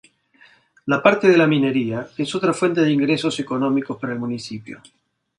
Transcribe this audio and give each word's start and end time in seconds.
La 0.87 0.99
parte 1.03 1.27
de 1.29 1.37
la 1.37 1.45
minería 1.45 2.09
es 2.17 2.33
otra 2.33 2.53
fuente 2.55 2.81
de 2.81 2.89
ingresos 2.91 3.39
económicos 3.39 3.99
para 3.99 4.13
el 4.13 4.19
municipio. 4.19 4.81